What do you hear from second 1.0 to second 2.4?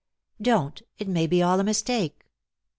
may be all a mistake."